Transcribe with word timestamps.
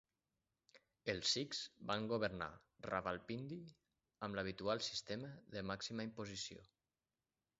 Els 1.11 1.33
sikhs 1.35 1.59
van 1.91 2.07
governar 2.13 2.47
Rawalpindi 2.87 3.59
amb 4.27 4.39
l'habitual 4.39 4.81
sistema 4.89 5.29
de 5.57 5.63
màxima 5.73 6.09
imposició. 6.11 6.65